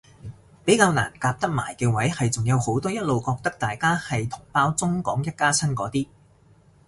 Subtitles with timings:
[0.65, 6.07] 比較難夾得埋嘅位係仲有好多一路覺得大家係同胞中港一家親嗰啲